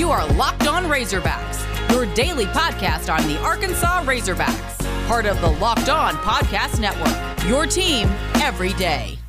[0.00, 1.60] You are Locked On Razorbacks,
[1.92, 7.46] your daily podcast on the Arkansas Razorbacks, part of the Locked On Podcast Network.
[7.46, 9.19] Your team every day.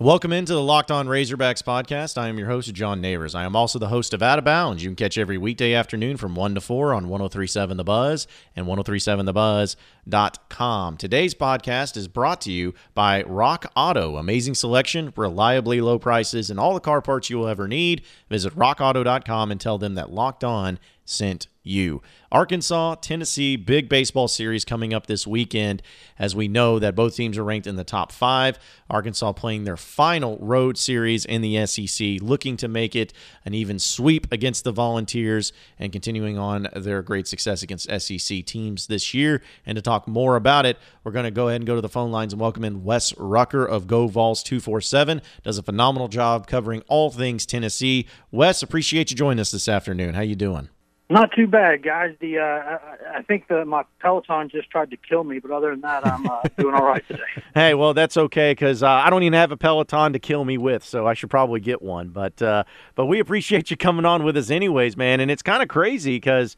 [0.00, 2.16] Welcome into the Locked On Razorbacks podcast.
[2.16, 3.34] I am your host, John Neighbors.
[3.34, 4.80] I am also the host of Out of Bounds.
[4.80, 8.68] You can catch every weekday afternoon from 1 to 4 on 1037 The Buzz and
[8.68, 10.98] 1037TheBuzz.com.
[10.98, 14.18] Today's podcast is brought to you by Rock Auto.
[14.18, 18.02] Amazing selection, reliably low prices, and all the car parts you will ever need.
[18.30, 22.02] Visit rockauto.com and tell them that Locked On sent you.
[22.30, 25.82] Arkansas, Tennessee, big baseball series coming up this weekend
[26.18, 28.58] as we know that both teams are ranked in the top five.
[28.90, 33.12] Arkansas playing their final road series in the SEC, looking to make it
[33.44, 38.86] an even sweep against the Volunteers and continuing on their great success against SEC teams
[38.86, 39.42] this year.
[39.64, 41.88] And to talk more about it, we're going to go ahead and go to the
[41.88, 45.22] phone lines and welcome in Wes Rucker of Go Vols 247.
[45.42, 48.06] Does a phenomenal job covering all things Tennessee.
[48.30, 50.14] Wes, appreciate you joining us this afternoon.
[50.14, 50.68] How you doing?
[51.10, 52.14] Not too bad, guys.
[52.20, 55.70] The uh, I, I think the my Peloton just tried to kill me, but other
[55.70, 57.22] than that, I'm uh, doing all right today.
[57.54, 60.58] Hey, well, that's okay because uh, I don't even have a Peloton to kill me
[60.58, 62.08] with, so I should probably get one.
[62.08, 62.64] But uh,
[62.94, 65.20] but we appreciate you coming on with us, anyways, man.
[65.20, 66.56] And it's kind of crazy because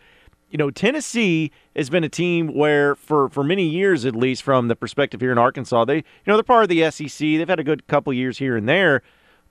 [0.50, 4.66] you know Tennessee has been a team where for for many years, at least from
[4.66, 7.18] the perspective here in Arkansas, they you know they're part of the SEC.
[7.18, 9.02] They've had a good couple years here and there,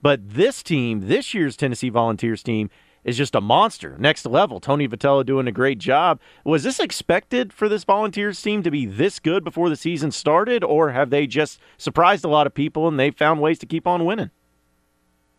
[0.02, 2.68] but this team, this year's Tennessee Volunteers team
[3.04, 4.60] is just a monster, next level.
[4.60, 6.20] Tony Vitello doing a great job.
[6.44, 10.62] Was this expected for this Volunteers team to be this good before the season started,
[10.62, 13.86] or have they just surprised a lot of people and they found ways to keep
[13.86, 14.30] on winning?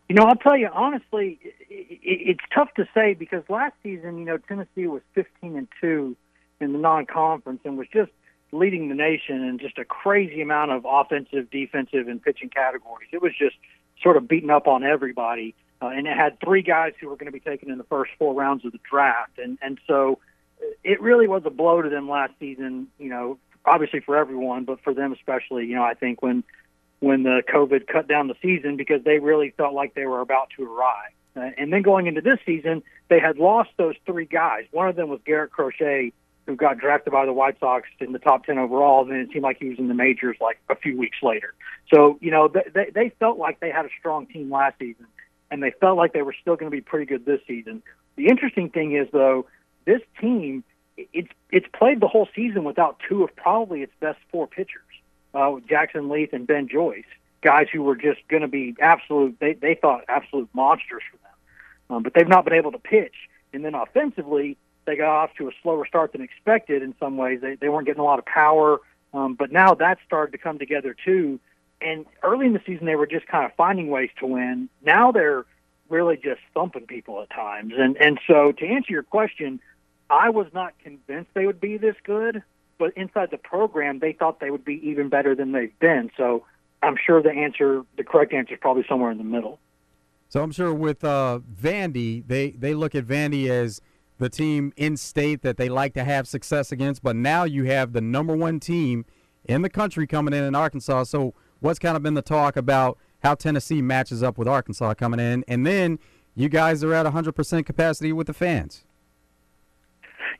[0.08, 1.38] You know, I'll tell you honestly,
[1.70, 6.16] it's tough to say because last season, you know, Tennessee was 15 and two
[6.60, 8.10] in the non-conference and was just
[8.52, 13.08] leading the nation in just a crazy amount of offensive, defensive, and pitching categories.
[13.12, 13.56] It was just
[14.02, 17.26] sort of beating up on everybody uh, and it had three guys who were going
[17.26, 20.18] to be taken in the first four rounds of the draft, and and so
[20.84, 22.86] it really was a blow to them last season.
[22.98, 25.66] You know, obviously for everyone, but for them especially.
[25.66, 26.44] You know, I think when
[27.00, 30.50] when the COVID cut down the season because they really felt like they were about
[30.56, 31.10] to arrive.
[31.34, 34.66] Uh, and then going into this season, they had lost those three guys.
[34.70, 36.12] One of them was Garrett Crochet,
[36.46, 39.30] who got drafted by the White Sox in the top 10 overall, and then it
[39.32, 41.54] seemed like he was in the majors like a few weeks later.
[41.92, 45.06] So, you know, they, they felt like they had a strong team last season
[45.52, 47.82] and they felt like they were still going to be pretty good this season.
[48.16, 49.46] The interesting thing is, though,
[49.84, 50.64] this team
[50.96, 54.82] it's it's played the whole season without two of probably its best four pitchers,
[55.34, 57.04] uh, Jackson Leath and Ben Joyce,
[57.42, 59.36] guys who were just going to be absolute.
[59.40, 63.14] They they thought absolute monsters for them, um, but they've not been able to pitch.
[63.52, 66.82] And then offensively, they got off to a slower start than expected.
[66.82, 68.80] In some ways, they they weren't getting a lot of power,
[69.12, 71.40] um, but now that's started to come together too
[71.84, 74.68] and early in the season they were just kind of finding ways to win.
[74.84, 75.44] Now they're
[75.88, 77.72] really just thumping people at times.
[77.76, 79.60] And and so to answer your question,
[80.10, 82.42] I was not convinced they would be this good,
[82.78, 86.10] but inside the program they thought they would be even better than they've been.
[86.16, 86.44] So
[86.82, 89.58] I'm sure the answer, the correct answer, is probably somewhere in the middle.
[90.28, 93.80] So I'm sure with uh, Vandy, they they look at Vandy as
[94.18, 97.02] the team in state that they like to have success against.
[97.02, 99.04] But now you have the number one team
[99.44, 101.04] in the country coming in in Arkansas.
[101.04, 105.20] So what's kind of been the talk about how Tennessee matches up with Arkansas coming
[105.20, 105.98] in, and then
[106.34, 108.84] you guys are at 100% capacity with the fans.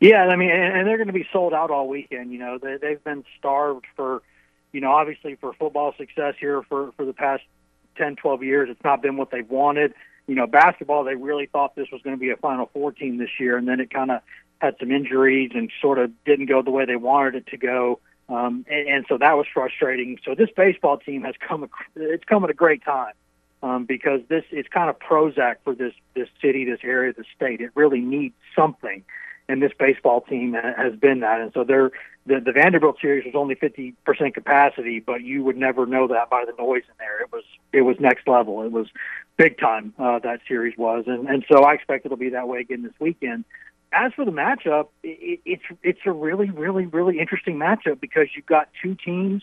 [0.00, 2.32] Yeah, I mean, and they're going to be sold out all weekend.
[2.32, 4.22] You know, they, they've been starved for,
[4.72, 7.44] you know, obviously for football success here for for the past
[7.96, 8.68] 10, 12 years.
[8.70, 9.94] It's not been what they've wanted.
[10.26, 13.18] You know, basketball, they really thought this was going to be a Final Four team
[13.18, 14.22] this year, and then it kind of
[14.60, 18.00] had some injuries and sort of didn't go the way they wanted it to go.
[18.32, 20.18] Um, and, and so that was frustrating.
[20.24, 23.12] So this baseball team has come, it's come at a great time.
[23.62, 27.60] Um, because this is kind of Prozac for this this city, this area, the state.
[27.60, 29.04] It really needs something,
[29.48, 31.40] and this baseball team has been that.
[31.40, 31.92] And so they're
[32.26, 33.94] the, the Vanderbilt series was only 50%
[34.34, 37.20] capacity, but you would never know that by the noise in there.
[37.20, 38.62] It was it was next level.
[38.62, 38.88] It was
[39.36, 39.94] big time.
[39.96, 42.98] Uh, that series was, and and so I expect it'll be that way again this
[42.98, 43.44] weekend
[43.92, 48.46] as for the matchup, it, it's it's a really, really, really interesting matchup because you've
[48.46, 49.42] got two teams.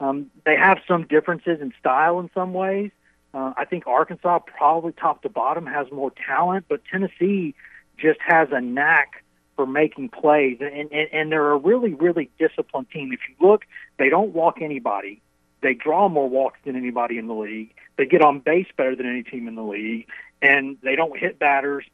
[0.00, 2.90] Um, they have some differences in style in some ways.
[3.32, 7.54] Uh, I think Arkansas probably top to bottom has more talent, but Tennessee
[7.98, 9.24] just has a knack
[9.56, 13.12] for making plays, and, and, and they're a really, really disciplined team.
[13.12, 13.66] If you look,
[13.98, 15.20] they don't walk anybody.
[15.62, 17.74] They draw more walks than anybody in the league.
[17.98, 20.06] They get on base better than any team in the league,
[20.40, 21.84] and they don't hit batters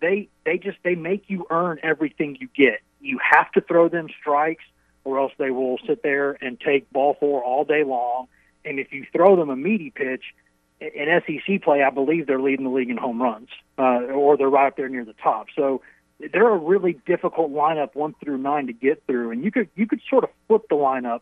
[0.00, 2.80] they they just they make you earn everything you get.
[3.00, 4.64] You have to throw them strikes,
[5.04, 8.28] or else they will sit there and take ball four all day long.
[8.64, 10.22] And if you throw them a meaty pitch,
[10.80, 13.48] in SEC play, I believe they're leading the league in home runs,
[13.78, 15.48] uh, or they're right up there near the top.
[15.54, 15.82] So
[16.32, 19.86] they're a really difficult lineup one through nine to get through, and you could you
[19.86, 21.20] could sort of flip the lineup,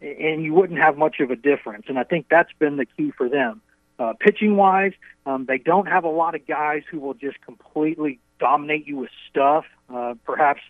[0.00, 1.86] and you wouldn't have much of a difference.
[1.88, 3.60] And I think that's been the key for them.
[3.98, 4.92] Uh, pitching wise,
[5.24, 9.10] um, they don't have a lot of guys who will just completely dominate you with
[9.30, 9.64] stuff.
[9.92, 10.60] Uh, perhaps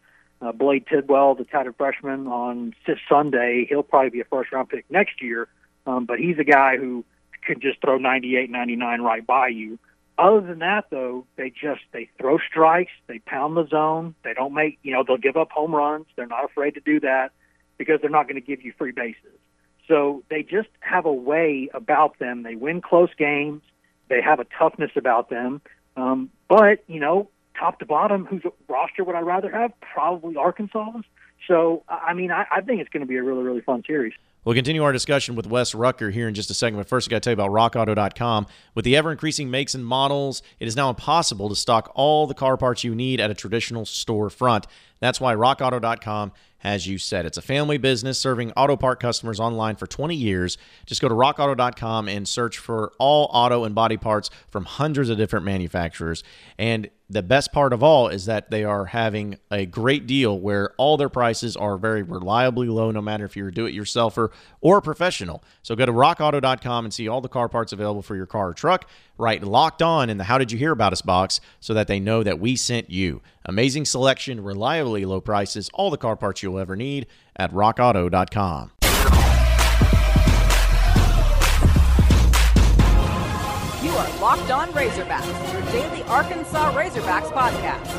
[0.41, 2.75] uh, Blade Tidwell, the touted freshman on
[3.09, 5.49] Sunday, he'll probably be a first round pick next year.
[5.87, 7.05] Um, but he's a guy who
[7.47, 9.79] could just throw 98, 99 right by you.
[10.19, 14.55] Other than that, though, they just they throw strikes, they pound the zone, they don't
[14.55, 16.07] make you know they'll give up home runs.
[16.17, 17.33] They're not afraid to do that
[17.77, 19.39] because they're not going to give you free bases.
[19.89, 22.43] So they just have a way about them.
[22.43, 23.63] They win close games.
[24.09, 25.61] They have a toughness about them.
[25.97, 27.29] Um, but you know,
[27.59, 29.73] top to bottom, whose roster would I rather have?
[29.81, 31.05] Probably Arkansas's.
[31.47, 34.13] So I mean, I, I think it's going to be a really really fun series.
[34.47, 37.11] We'll continue our discussion with Wes Rucker here in just a second, but first I
[37.11, 38.47] got to tell you about RockAuto.com.
[38.77, 42.35] With the ever increasing makes and models, it is now impossible to stock all the
[42.35, 44.67] car parts you need at a traditional storefront.
[45.01, 47.27] That's why RockAuto.com has you set.
[47.27, 50.59] It's a family business serving auto part customers online for 20 years.
[50.87, 55.17] Just go to rockauto.com and search for all auto and body parts from hundreds of
[55.19, 56.25] different manufacturers.
[56.59, 60.73] And the best part of all is that they are having a great deal where
[60.77, 64.31] all their prices are very reliably low, no matter if you're a do it yourselfer
[64.61, 65.43] or a professional.
[65.63, 68.55] So go to rockauto.com and see all the car parts available for your car or
[68.55, 68.89] truck.
[69.19, 72.01] Write locked on in the How Did You Hear About Us box so that they
[72.01, 73.23] know that we sent you.
[73.45, 77.07] Amazing selection, reliably low prices, all the car parts you'll ever need
[77.37, 78.73] at rockauto.com.
[84.27, 87.93] Locked On Razorbacks, your daily Arkansas Razorbacks podcast.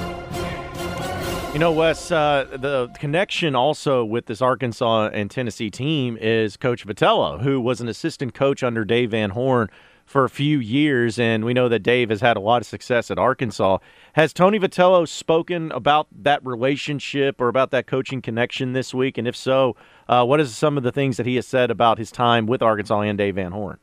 [1.53, 6.85] You know, Wes, uh, the connection also with this Arkansas and Tennessee team is Coach
[6.85, 9.69] Vitello, who was an assistant coach under Dave Van Horn
[10.05, 13.09] for a few years, and we know that Dave has had a lot of success
[13.09, 13.77] at Arkansas.
[14.11, 19.17] Has Tony Vitello spoken about that relationship or about that coaching connection this week?
[19.17, 19.77] And if so,
[20.09, 22.61] uh, what is some of the things that he has said about his time with
[22.61, 23.79] Arkansas and Dave Van Horn?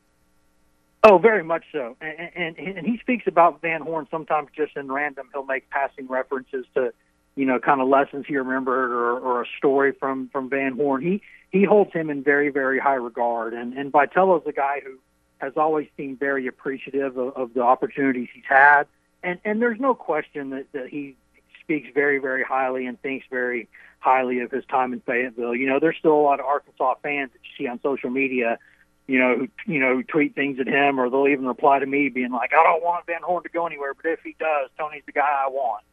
[1.07, 1.95] Oh, very much so.
[2.01, 5.29] And, and and he speaks about Van Horn sometimes just in random.
[5.33, 6.93] He'll make passing references to,
[7.35, 11.03] you know, kind of lessons he remembered or, or a story from from Van Horn.
[11.03, 11.21] He
[11.51, 13.53] he holds him in very very high regard.
[13.53, 14.97] And and Vitello's a guy who
[15.37, 18.85] has always seemed very appreciative of, of the opportunities he's had.
[19.21, 21.15] And and there's no question that that he
[21.61, 23.69] speaks very very highly and thinks very
[23.99, 25.53] highly of his time in Fayetteville.
[25.53, 28.57] You know, there's still a lot of Arkansas fans that you see on social media
[29.07, 32.09] you know, who you know, tweet things at him, or they'll even reply to me
[32.09, 35.03] being like, "I don't want Van Horn to go anywhere, but if he does, Tony's
[35.05, 35.83] the guy I want."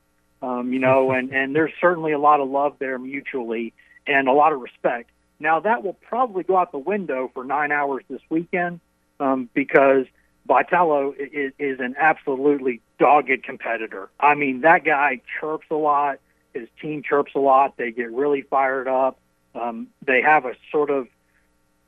[0.43, 3.73] Um, you know, and and there's certainly a lot of love there mutually,
[4.07, 5.11] and a lot of respect.
[5.39, 8.81] Now that will probably go out the window for nine hours this weekend,
[9.21, 10.07] um, because
[10.49, 14.09] Vitello is, is an absolutely dogged competitor.
[14.19, 16.19] I mean, that guy chirps a lot.
[16.55, 17.77] His team chirps a lot.
[17.77, 19.19] They get really fired up.
[19.55, 21.09] Um, they have a sort of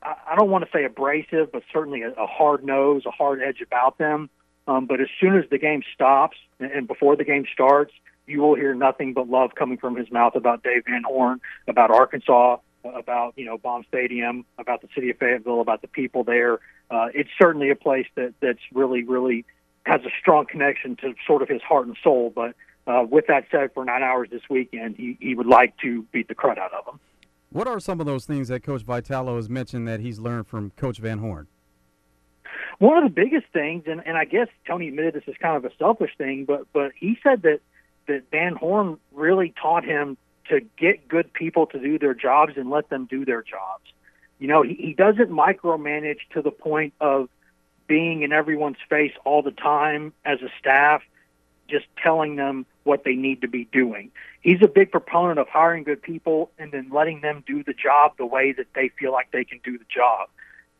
[0.05, 3.61] I don't want to say abrasive, but certainly a, a hard nose, a hard edge
[3.61, 4.29] about them.
[4.67, 7.93] Um, but as soon as the game stops and, and before the game starts,
[8.27, 11.91] you will hear nothing but love coming from his mouth about Dave Van Horn, about
[11.91, 16.59] Arkansas, about you know Baum Stadium, about the city of Fayetteville, about the people there.
[16.89, 19.45] Uh, it's certainly a place that that's really, really
[19.85, 22.31] has a strong connection to sort of his heart and soul.
[22.33, 22.55] But
[22.87, 26.27] uh, with that said, for nine hours this weekend, he, he would like to beat
[26.27, 26.99] the crud out of them.
[27.55, 30.71] What are some of those things that Coach Vitello has mentioned that he's learned from
[30.71, 31.47] Coach Van Horn?
[32.79, 35.63] One of the biggest things, and, and I guess Tony admitted this is kind of
[35.63, 37.61] a selfish thing, but but he said that
[38.07, 40.17] that Van Horn really taught him
[40.49, 43.85] to get good people to do their jobs and let them do their jobs.
[44.37, 47.29] You know, he, he doesn't micromanage to the point of
[47.87, 51.03] being in everyone's face all the time as a staff,
[51.67, 54.11] just telling them what they need to be doing.
[54.41, 58.13] He's a big proponent of hiring good people and then letting them do the job
[58.17, 60.29] the way that they feel like they can do the job.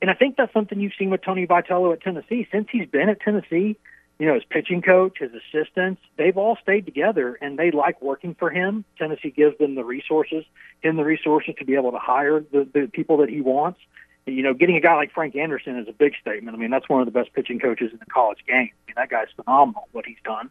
[0.01, 2.47] And I think that's something you've seen with Tony Vitello at Tennessee.
[2.51, 3.77] Since he's been at Tennessee,
[4.19, 8.35] you know, his pitching coach, his assistants, they've all stayed together and they like working
[8.35, 8.85] for him.
[8.97, 10.45] Tennessee gives them the resources,
[10.81, 13.79] him the resources to be able to hire the, the people that he wants.
[14.25, 16.57] You know, getting a guy like Frank Anderson is a big statement.
[16.57, 18.71] I mean, that's one of the best pitching coaches in the college game.
[18.71, 20.49] I mean, that guy's phenomenal what he's done.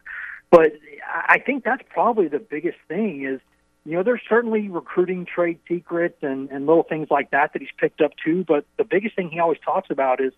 [0.49, 0.73] But
[1.05, 3.41] I think that's probably the biggest thing is,
[3.85, 7.71] you know, there's certainly recruiting trade secrets and, and little things like that that he's
[7.77, 8.45] picked up too.
[8.47, 10.33] But the biggest thing he always talks about is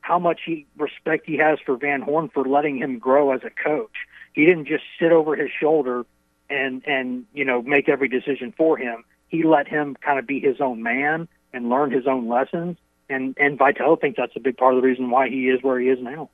[0.00, 3.50] how much he respect he has for Van Horn for letting him grow as a
[3.50, 3.94] coach.
[4.32, 6.06] He didn't just sit over his shoulder
[6.48, 9.04] and and you know make every decision for him.
[9.28, 12.76] He let him kind of be his own man and learn his own lessons.
[13.08, 15.80] And and Vitello thinks that's a big part of the reason why he is where
[15.80, 16.30] he is now.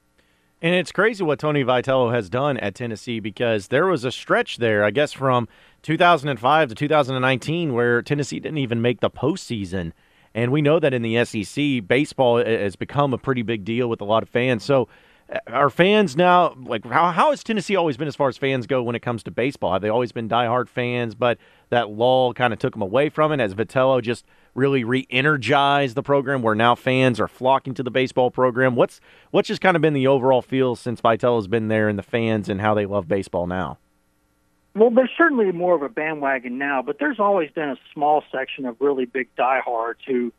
[0.64, 4.56] And it's crazy what Tony Vitello has done at Tennessee because there was a stretch
[4.56, 5.46] there, I guess, from
[5.82, 9.92] 2005 to 2019 where Tennessee didn't even make the postseason.
[10.34, 14.00] And we know that in the SEC, baseball has become a pretty big deal with
[14.00, 14.64] a lot of fans.
[14.64, 14.88] So,
[15.30, 18.66] uh, are fans now like how, how has Tennessee always been as far as fans
[18.66, 19.72] go when it comes to baseball?
[19.72, 21.38] Have they always been diehard fans, but
[21.70, 23.40] that lull kind of took them away from it?
[23.40, 24.24] Has Vitello just
[24.54, 28.76] really re-energize the program where now fans are flocking to the baseball program?
[28.76, 32.02] What's what's just kind of been the overall feel since Vitello's been there and the
[32.02, 33.78] fans and how they love baseball now?
[34.74, 38.66] Well, there's certainly more of a bandwagon now, but there's always been a small section
[38.66, 40.32] of really big diehards who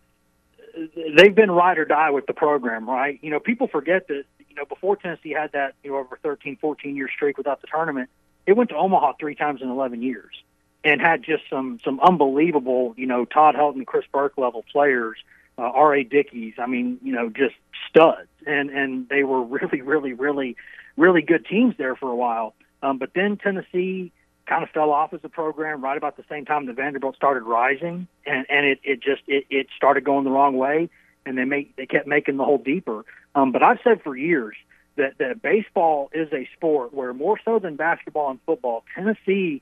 [1.18, 3.18] they've been ride or die with the program, right?
[3.22, 6.58] You know, people forget that, you know, before Tennessee had that, you know, over 13,
[6.58, 8.10] 14 year streak without the tournament,
[8.46, 10.36] it went to Omaha three times in 11 years
[10.86, 15.18] and had just some, some unbelievable, you know, Todd Helton, Chris Burke level players,
[15.58, 16.04] uh, R.A.
[16.04, 17.56] Dickey's, I mean, you know, just
[17.89, 18.30] studs.
[18.46, 20.56] And, and they were really, really, really,
[20.96, 22.54] really good teams there for a while.
[22.82, 24.13] Um, but then Tennessee,
[24.46, 27.44] kind of fell off as a program right about the same time that Vanderbilt started
[27.44, 30.89] rising, and and it it just it, it started going the wrong way,
[31.25, 33.06] and they make they kept making the hole deeper.
[33.34, 34.56] Um, but I've said for years
[34.98, 39.62] that that baseball is a sport where more so than basketball and football, Tennessee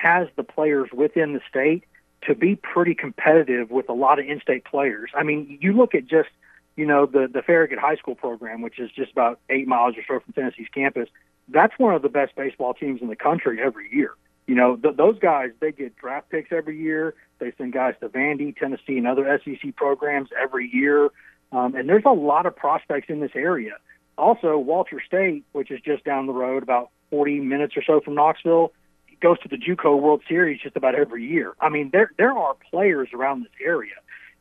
[0.00, 1.84] has the players within the state
[2.22, 5.10] to be pretty competitive with a lot of in-state players.
[5.14, 6.28] I mean, you look at just
[6.76, 10.02] you know the the Farragut High School program, which is just about eight miles or
[10.06, 11.08] so from Tennessee's campus
[11.50, 14.14] that's one of the best baseball teams in the country every year.
[14.46, 17.14] You know, th- those guys, they get draft picks every year.
[17.38, 21.10] They send guys to Vandy, Tennessee, and other SEC programs every year.
[21.52, 23.76] Um, and there's a lot of prospects in this area.
[24.16, 28.14] Also, Walters State, which is just down the road, about 40 minutes or so from
[28.14, 28.72] Knoxville,
[29.20, 31.54] goes to the JUCO World Series just about every year.
[31.60, 33.94] I mean, there there are players around this area,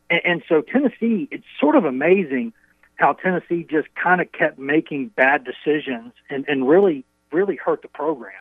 [0.09, 1.27] and, and so Tennessee.
[1.31, 2.53] It's sort of amazing
[3.00, 7.88] how Tennessee just kind of kept making bad decisions and, and really, really hurt the
[7.88, 8.33] program.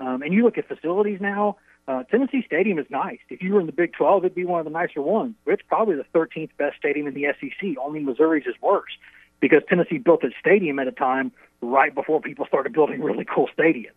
[0.00, 3.18] Um, and you look at facilities now, uh, Tennessee Stadium is nice.
[3.28, 5.34] If you were in the Big 12, it'd be one of the nicer ones.
[5.46, 7.76] It's probably the 13th best stadium in the SEC.
[7.82, 8.92] Only Missouri's is worse
[9.40, 13.48] because Tennessee built its stadium at a time right before people started building really cool
[13.58, 13.92] stadiums.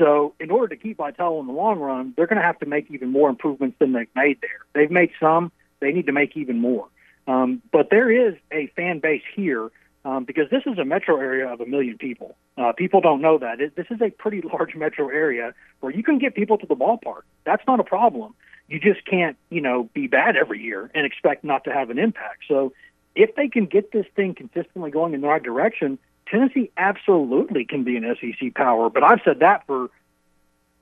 [0.00, 2.66] So, in order to keep Vitello in the long run, they're going to have to
[2.66, 4.64] make even more improvements than they've made there.
[4.72, 6.88] They've made some; they need to make even more.
[7.26, 9.70] Um, but there is a fan base here
[10.06, 12.34] um, because this is a metro area of a million people.
[12.56, 13.60] Uh, people don't know that.
[13.60, 16.76] It, this is a pretty large metro area where you can get people to the
[16.76, 17.22] ballpark.
[17.44, 18.34] That's not a problem.
[18.68, 21.98] You just can't, you know, be bad every year and expect not to have an
[21.98, 22.44] impact.
[22.48, 22.72] So
[23.14, 25.98] if they can get this thing consistently going in the right direction,
[26.30, 28.88] Tennessee absolutely can be an SEC power.
[28.88, 29.88] But I've said that for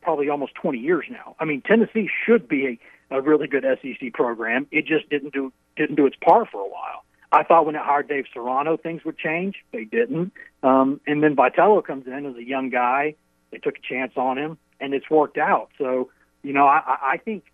[0.02, 1.36] probably almost 20 years now.
[1.40, 2.78] I mean, Tennessee should be a
[3.10, 4.66] a really good SEC program.
[4.70, 7.04] It just didn't do didn't do its part for a while.
[7.30, 9.56] I thought when it hired Dave Serrano, things would change.
[9.72, 10.32] They didn't.
[10.62, 13.14] Um, and then Vitello comes in as a young guy.
[13.50, 15.68] They took a chance on him, and it's worked out.
[15.78, 16.10] So,
[16.42, 17.44] you know, I, I think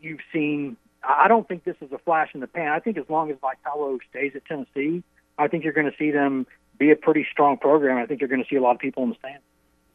[0.00, 0.76] you've seen.
[1.02, 2.68] I don't think this is a flash in the pan.
[2.68, 5.02] I think as long as Vitello stays at Tennessee,
[5.38, 6.46] I think you're going to see them
[6.80, 7.96] be a pretty strong program.
[7.96, 9.42] I think you're going to see a lot of people in the stands.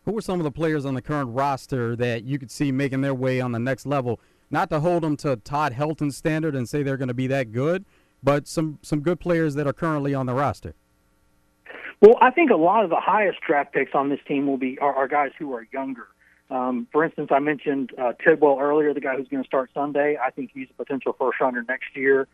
[0.05, 3.01] Who are some of the players on the current roster that you could see making
[3.01, 4.19] their way on the next level?
[4.49, 7.51] not to hold them to Todd Helton's standard and say they're going to be that
[7.51, 7.85] good,
[8.23, 10.73] but some some good players that are currently on the roster.
[12.01, 14.77] Well, I think a lot of the highest draft picks on this team will be
[14.79, 16.07] are, are guys who are younger.
[16.51, 20.17] Um, for instance, I mentioned uh, Tidwell earlier, the guy who's going to start Sunday.
[20.23, 22.27] I think he's a potential first rounder next year.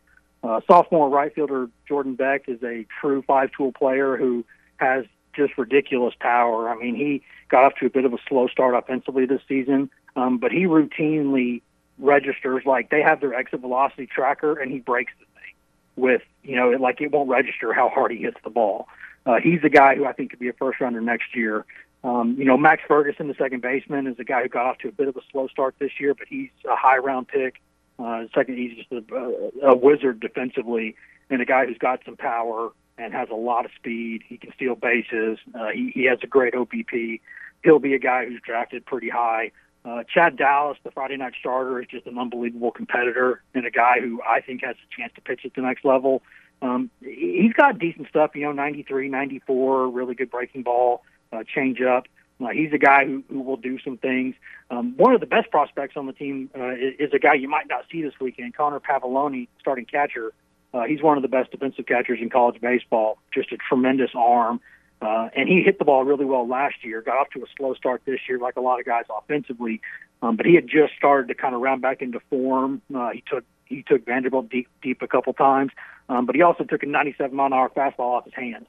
[0.44, 4.44] Uh, sophomore right fielder Jordan Beck is a true five tool player who
[4.78, 5.06] has
[5.36, 6.70] just ridiculous power.
[6.70, 9.90] I mean, he got off to a bit of a slow start offensively this season,
[10.16, 11.62] um, but he routinely
[12.00, 15.54] registers like they have their exit velocity tracker and he breaks the thing
[15.96, 18.88] with you know like it won't register how hard he hits the ball.
[19.26, 21.66] Uh, he's a guy who I think could be a first rounder next year.
[22.04, 24.88] Um, you know, Max Ferguson, the second baseman, is a guy who got off to
[24.88, 27.62] a bit of a slow start this year, but he's a high round pick.
[28.02, 30.96] Uh, second, he's just a, wizard defensively,
[31.30, 34.24] and a guy who's got some power and has a lot of speed.
[34.28, 35.38] He can steal bases.
[35.54, 37.22] Uh, he, he has a great OBP.
[37.64, 39.52] He'll be a guy who's drafted pretty high.
[39.84, 44.00] Uh, Chad Dallas, the Friday night starter, is just an unbelievable competitor and a guy
[44.00, 46.22] who I think has a chance to pitch at the next level.
[46.62, 51.04] Um, he's got decent stuff, you know, 93, 94, really good breaking ball,
[51.34, 52.06] uh, change up.
[52.42, 54.36] Uh, he's a guy who, who will do some things.
[54.70, 57.48] Um, one of the best prospects on the team uh, is, is a guy you
[57.48, 60.34] might not see this weekend, Connor Pavolony, starting catcher.
[60.74, 63.18] Uh, he's one of the best defensive catchers in college baseball.
[63.34, 64.62] Just a tremendous arm.
[65.02, 67.02] Uh, and he hit the ball really well last year.
[67.02, 69.82] Got off to a slow start this year, like a lot of guys offensively.
[70.22, 72.82] Um, but he had just started to kind of round back into form.
[72.94, 75.72] Uh, he took he took Vanderbilt deep deep a couple times,
[76.08, 78.68] um, but he also took a 97 mile an hour fastball off his hand.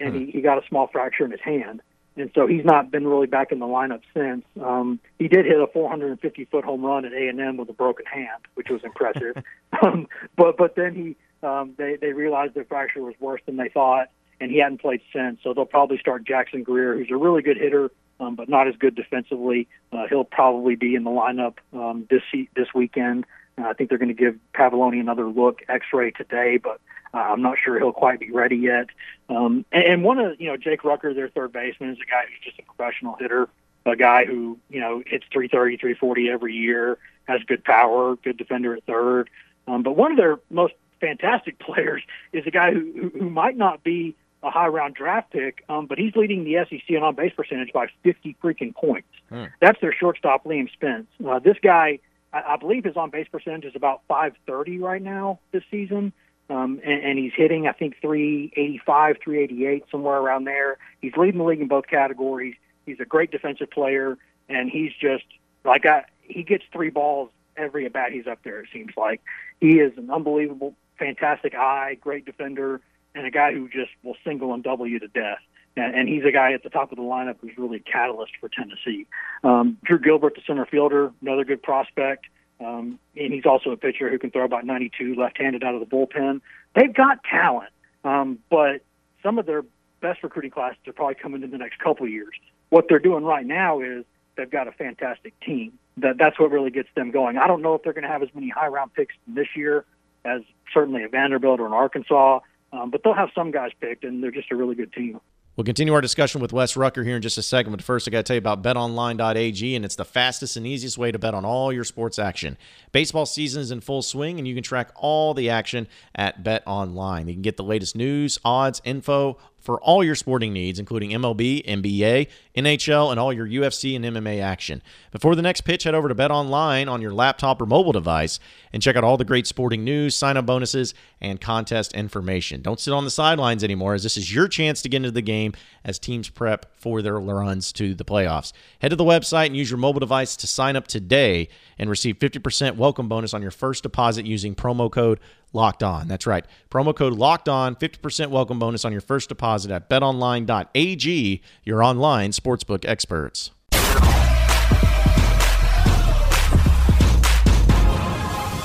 [0.00, 0.24] and mm-hmm.
[0.24, 1.82] he, he got a small fracture in his hand
[2.16, 4.44] and so he's not been really back in the lineup since.
[4.62, 7.72] Um, he did hit a 450 foot home run at A and M with a
[7.72, 9.36] broken hand, which was impressive.
[9.82, 10.06] um,
[10.36, 11.16] but but then he
[11.46, 14.08] um, they they realized the fracture was worse than they thought,
[14.40, 15.40] and he hadn't played since.
[15.42, 17.90] So they'll probably start Jackson Greer, who's a really good hitter,
[18.20, 19.68] um, but not as good defensively.
[19.92, 22.22] Uh, he'll probably be in the lineup um, this
[22.54, 23.26] this weekend.
[23.58, 26.80] Uh, I think they're going to give Pavolony another look, X-ray today, but
[27.12, 28.86] uh, I'm not sure he'll quite be ready yet.
[29.28, 32.24] Um, and, and one of you know Jake Rucker, their third baseman, is a guy
[32.28, 33.48] who's just a professional hitter,
[33.86, 38.74] a guy who you know hits 330, 340 every year, has good power, good defender
[38.74, 39.30] at third.
[39.66, 43.56] Um, but one of their most fantastic players is a guy who, who, who might
[43.56, 47.14] not be a high round draft pick, um, but he's leading the SEC in on
[47.14, 49.08] base percentage by 50 freaking points.
[49.30, 49.44] Hmm.
[49.60, 51.06] That's their shortstop, Liam Spence.
[51.26, 51.98] Uh, this guy,
[52.34, 56.12] I, I believe his on base percentage is about 530 right now this season.
[56.50, 60.76] Um, and, and he's hitting, I think, 385, 388, somewhere around there.
[61.00, 62.54] He's leading the league in both categories.
[62.84, 65.24] He's a great defensive player, and he's just
[65.64, 68.60] like I, he gets three balls every at bat he's up there.
[68.60, 69.22] It seems like
[69.60, 72.82] he is an unbelievable, fantastic eye, great defender,
[73.14, 75.38] and a guy who just will single and double you to death.
[75.76, 78.32] And, and he's a guy at the top of the lineup who's really a catalyst
[78.40, 79.06] for Tennessee.
[79.42, 82.26] Um, Drew Gilbert, the center fielder, another good prospect.
[82.60, 85.86] Um, and he's also a pitcher who can throw about 92 left-handed out of the
[85.86, 86.40] bullpen.
[86.74, 87.70] They've got talent,
[88.04, 88.82] um, but
[89.22, 89.64] some of their
[90.00, 92.34] best recruiting classes are probably coming in the next couple years.
[92.70, 94.04] What they're doing right now is
[94.36, 95.78] they've got a fantastic team.
[95.96, 97.38] That that's what really gets them going.
[97.38, 99.84] I don't know if they're going to have as many high round picks this year
[100.24, 102.40] as certainly a Vanderbilt or an Arkansas,
[102.72, 105.20] um, but they'll have some guys picked, and they're just a really good team.
[105.56, 108.10] We'll continue our discussion with Wes Rucker here in just a second, but first I
[108.10, 111.32] got to tell you about betonline.ag, and it's the fastest and easiest way to bet
[111.32, 112.58] on all your sports action.
[112.90, 117.28] Baseball season is in full swing, and you can track all the action at BetOnline.
[117.28, 121.64] You can get the latest news, odds, info, for all your sporting needs, including MLB,
[121.66, 124.82] NBA, NHL, and all your UFC and MMA action.
[125.10, 128.38] Before the next pitch, head over to Bet Online on your laptop or mobile device
[128.74, 132.60] and check out all the great sporting news, sign up bonuses, and contest information.
[132.60, 135.22] Don't sit on the sidelines anymore, as this is your chance to get into the
[135.22, 138.52] game as teams prep for their runs to the playoffs.
[138.80, 141.48] Head to the website and use your mobile device to sign up today
[141.78, 145.18] and receive 50% welcome bonus on your first deposit using promo code
[145.54, 146.08] locked on.
[146.08, 146.44] That's right.
[146.70, 152.32] Promo code locked on, 50% welcome bonus on your first deposit at betonline.ag, your online
[152.32, 153.50] sportsbook experts.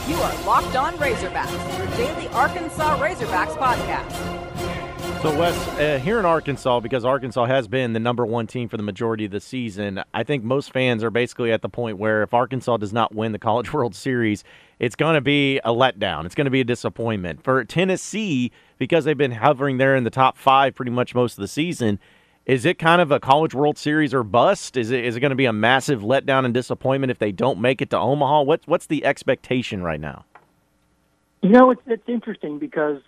[0.08, 4.39] You are Locked On Razorbacks, your daily Arkansas Razorbacks podcast.
[5.22, 8.78] So, Wes, uh, here in Arkansas, because Arkansas has been the number one team for
[8.78, 12.24] the majority of the season, I think most fans are basically at the point where
[12.24, 14.46] if Arkansas does not win the College World Series,
[14.80, 16.26] it's going to be a letdown.
[16.26, 17.44] It's going to be a disappointment.
[17.44, 21.42] For Tennessee, because they've been hovering there in the top five pretty much most of
[21.42, 22.00] the season,
[22.46, 24.78] is it kind of a College World Series or bust?
[24.78, 27.60] Is it is it going to be a massive letdown and disappointment if they don't
[27.60, 28.44] make it to Omaha?
[28.44, 30.24] What's what's the expectation right now?
[31.42, 33.02] You know, it's it's interesting because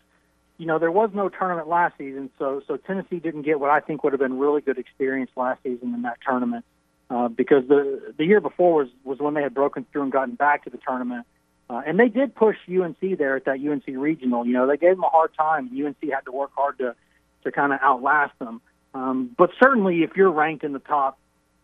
[0.62, 3.80] you know there was no tournament last season, so so Tennessee didn't get what I
[3.80, 6.66] think would have been really good experience last season in that tournament.
[7.10, 10.36] Uh, because the the year before was was when they had broken through and gotten
[10.36, 11.26] back to the tournament,
[11.68, 14.46] uh, and they did push UNC there at that UNC regional.
[14.46, 15.72] You know, they gave them a hard time.
[15.74, 16.96] UNC had to work hard to
[17.44, 18.62] to kind of outlast them.
[18.94, 21.18] Um, but certainly, if you're ranked in the top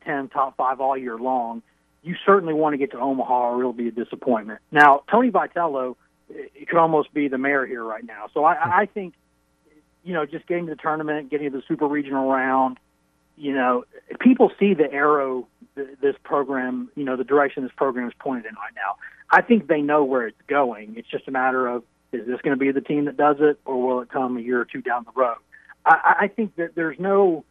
[0.03, 1.61] ten, top five all year long,
[2.01, 4.59] you certainly want to get to Omaha, or it'll be a disappointment.
[4.71, 5.97] Now, Tony Vitello,
[6.29, 8.27] it could almost be the mayor here right now.
[8.33, 9.13] So I, I think,
[10.03, 12.77] you know, just getting to the tournament, getting to the super regional round,
[13.37, 13.85] you know,
[14.19, 18.55] people see the arrow this program, you know, the direction this program is pointed in
[18.55, 18.95] right now.
[19.29, 20.95] I think they know where it's going.
[20.97, 23.59] It's just a matter of is this going to be the team that does it,
[23.65, 25.37] or will it come a year or two down the road?
[25.85, 27.43] I, I think that there's no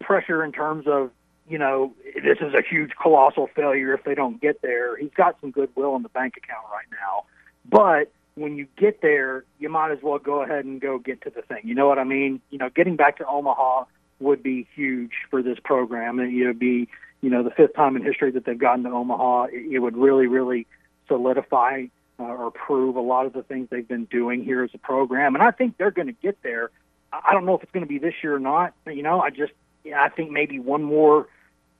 [0.00, 1.10] pressure in terms of
[1.48, 4.96] you know this is a huge colossal failure if they don't get there.
[4.96, 7.24] He's got some goodwill in the bank account right now,
[7.68, 11.30] but when you get there, you might as well go ahead and go get to
[11.30, 11.62] the thing.
[11.64, 12.40] You know what I mean?
[12.50, 13.84] You know, getting back to Omaha
[14.20, 16.18] would be huge for this program.
[16.18, 16.88] And It would be,
[17.22, 19.46] you know, the fifth time in history that they've gotten to Omaha.
[19.52, 20.66] It, would really, really
[21.08, 21.86] solidify
[22.18, 25.34] uh, or prove a lot of the things they've been doing here as a program.
[25.34, 26.70] And I think they're going to get there.
[27.12, 28.74] I don't know if it's going to be this year or not.
[28.84, 29.52] But, you know, I just
[29.94, 31.26] I think maybe one more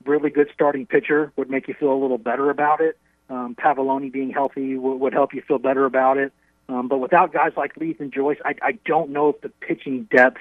[0.06, 2.98] really good starting pitcher would make you feel a little better about it.
[3.28, 6.32] Um, Pavolony being healthy would, would help you feel better about it.
[6.68, 10.08] Um, but without guys like Leath and Joyce, I, I don't know if the pitching
[10.10, 10.40] depth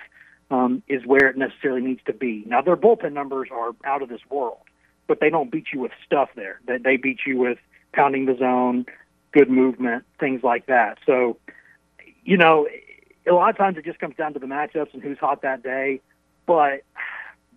[0.52, 2.44] um, is where it necessarily needs to be.
[2.48, 4.60] Now their bullpen numbers are out of this world,
[5.08, 6.60] but they don't beat you with stuff there.
[6.68, 7.58] They, they beat you with
[7.94, 8.86] pounding the zone,
[9.32, 10.98] good movement, things like that.
[11.06, 11.38] So,
[12.24, 12.68] you know,
[13.28, 15.64] a lot of times it just comes down to the matchups and who's hot that
[15.64, 16.02] day.
[16.46, 16.84] But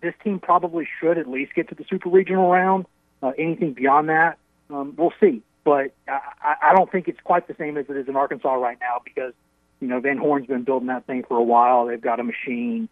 [0.01, 2.85] this team probably should at least get to the super regional round.
[3.21, 4.37] Uh, anything beyond that,
[4.69, 5.41] um, we'll see.
[5.63, 8.77] But I, I don't think it's quite the same as it is in Arkansas right
[8.79, 9.33] now because
[9.79, 11.87] you know Van Horn's been building that thing for a while.
[11.87, 12.89] They've got a machine.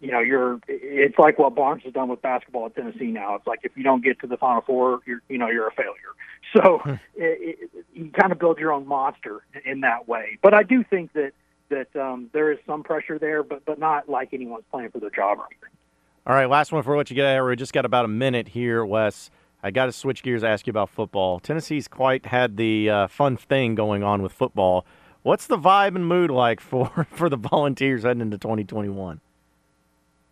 [0.00, 0.60] You know, you're.
[0.68, 3.34] It's like what Barnes has done with basketball at Tennessee now.
[3.34, 5.72] It's like if you don't get to the Final Four, you're you know you're a
[5.72, 5.94] failure.
[6.56, 6.90] So hmm.
[7.14, 10.36] it, it, you kind of build your own monster in that way.
[10.42, 11.30] But I do think that
[11.68, 15.10] that um, there is some pressure there, but but not like anyone's playing for their
[15.10, 15.70] job or anything.
[16.26, 17.46] All right, last one for what you get out.
[17.46, 19.30] We just got about a minute here, Wes.
[19.62, 21.38] I got to switch gears, ask you about football.
[21.38, 24.86] Tennessee's quite had the uh, fun thing going on with football.
[25.22, 29.20] What's the vibe and mood like for for the Volunteers heading into 2021?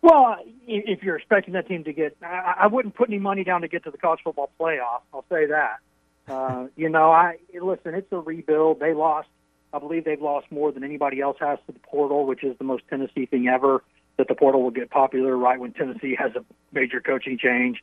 [0.01, 3.67] Well, if you're expecting that team to get, I wouldn't put any money down to
[3.67, 5.01] get to the college football playoff.
[5.13, 5.79] I'll say that.
[6.27, 7.93] Uh, you know, I listen.
[7.93, 8.79] It's a rebuild.
[8.79, 9.27] They lost.
[9.71, 12.63] I believe they've lost more than anybody else has to the portal, which is the
[12.63, 13.83] most Tennessee thing ever.
[14.17, 17.79] That the portal will get popular right when Tennessee has a major coaching change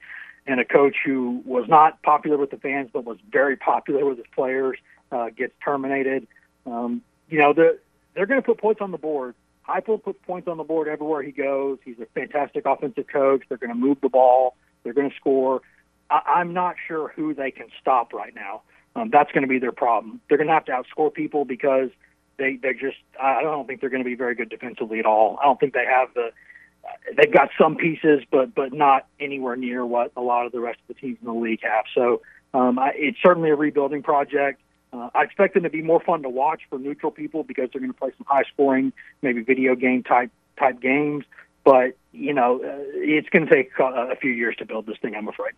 [0.47, 4.19] and a coach who was not popular with the fans but was very popular with
[4.19, 4.79] his players
[5.13, 6.27] uh, gets terminated.
[6.67, 7.79] Um, you know, the,
[8.15, 9.35] they're going to put points on the board.
[9.69, 11.79] Heupel puts points on the board everywhere he goes.
[11.85, 13.43] He's a fantastic offensive coach.
[13.49, 14.57] They're going to move the ball.
[14.85, 15.63] They're going to score.
[16.11, 18.63] I, I'm not sure who they can stop right now.
[18.95, 20.21] Um, that's going to be their problem.
[20.29, 21.91] They're going to have to outscore people because
[22.39, 22.97] they they're just.
[23.21, 25.39] I don't think they're going to be very good defensively at all.
[25.41, 26.31] I don't think they have the
[27.17, 30.79] they've got some pieces, but but not anywhere near what a lot of the rest
[30.89, 31.85] of the teams in the league have.
[31.95, 32.23] So
[32.55, 34.61] um, I, it's certainly a rebuilding project.
[34.93, 37.81] Uh, I expect them to be more fun to watch for neutral people because they're
[37.81, 41.25] going to play some high scoring, maybe video game type type games.
[41.65, 44.97] But you know, uh, it's going to take a, a few years to build this
[45.03, 45.15] thing.
[45.15, 45.53] I'm afraid.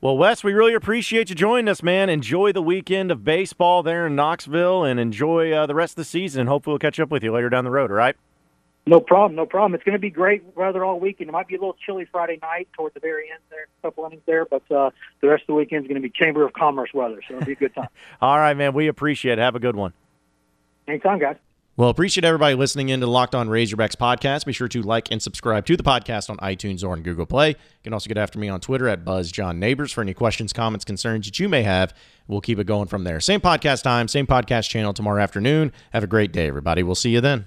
[0.00, 2.10] Well, Wes, we really appreciate you joining us, man.
[2.10, 6.04] Enjoy the weekend of baseball there in Knoxville, and enjoy uh, the rest of the
[6.04, 6.42] season.
[6.42, 7.90] And hopefully, we'll catch up with you later down the road.
[7.90, 8.14] All right.
[8.88, 9.74] No problem, no problem.
[9.74, 11.28] It's going to be great weather all weekend.
[11.28, 14.06] It might be a little chilly Friday night toward the very end there, a couple
[14.06, 16.52] innings there, but uh, the rest of the weekend is going to be Chamber of
[16.52, 17.88] Commerce weather, so it'll be a good time.
[18.20, 18.74] all right, man.
[18.74, 19.42] We appreciate it.
[19.42, 19.92] Have a good one.
[20.86, 21.36] Anytime, guys.
[21.76, 24.46] Well, appreciate everybody listening in to the Locked On Razorbacks podcast.
[24.46, 27.50] Be sure to like and subscribe to the podcast on iTunes or on Google Play.
[27.50, 31.26] You can also get after me on Twitter at BuzzJohnNeighbors for any questions, comments, concerns
[31.26, 31.92] that you may have.
[32.28, 33.20] We'll keep it going from there.
[33.20, 35.72] Same podcast time, same podcast channel tomorrow afternoon.
[35.92, 36.82] Have a great day, everybody.
[36.82, 37.46] We'll see you then.